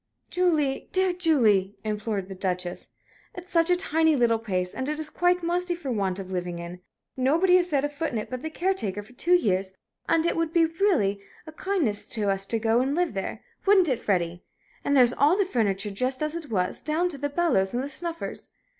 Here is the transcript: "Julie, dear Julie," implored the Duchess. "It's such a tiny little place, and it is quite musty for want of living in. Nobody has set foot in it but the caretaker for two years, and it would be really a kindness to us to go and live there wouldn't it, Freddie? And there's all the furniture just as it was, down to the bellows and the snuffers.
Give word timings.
"Julie, 0.31 0.89
dear 0.91 1.13
Julie," 1.13 1.75
implored 1.83 2.27
the 2.27 2.33
Duchess. 2.33 2.89
"It's 3.35 3.51
such 3.51 3.69
a 3.69 3.75
tiny 3.75 4.15
little 4.15 4.39
place, 4.39 4.73
and 4.73 4.89
it 4.89 4.97
is 4.99 5.11
quite 5.11 5.43
musty 5.43 5.75
for 5.75 5.91
want 5.91 6.17
of 6.17 6.31
living 6.31 6.57
in. 6.57 6.79
Nobody 7.15 7.57
has 7.57 7.69
set 7.69 7.85
foot 7.95 8.11
in 8.11 8.17
it 8.17 8.27
but 8.27 8.41
the 8.41 8.49
caretaker 8.49 9.03
for 9.03 9.13
two 9.13 9.35
years, 9.35 9.73
and 10.09 10.25
it 10.25 10.35
would 10.35 10.53
be 10.53 10.65
really 10.65 11.21
a 11.45 11.51
kindness 11.51 12.09
to 12.09 12.31
us 12.31 12.47
to 12.47 12.57
go 12.57 12.81
and 12.81 12.95
live 12.95 13.13
there 13.13 13.43
wouldn't 13.67 13.89
it, 13.89 13.99
Freddie? 13.99 14.43
And 14.83 14.97
there's 14.97 15.13
all 15.13 15.37
the 15.37 15.45
furniture 15.45 15.91
just 15.91 16.23
as 16.23 16.33
it 16.33 16.49
was, 16.49 16.81
down 16.81 17.07
to 17.09 17.19
the 17.19 17.29
bellows 17.29 17.71
and 17.71 17.83
the 17.83 17.87
snuffers. 17.87 18.49